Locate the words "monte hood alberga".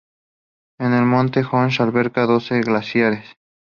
1.05-2.25